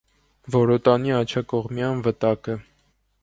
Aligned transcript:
Որոտանի 0.53 1.13
աջակողմյան 1.17 2.03
վտակը։ 2.09 2.57